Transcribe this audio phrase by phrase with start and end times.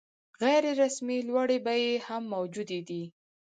[0.41, 3.03] غیر رسمي لوړې بیې هم موجودې دي.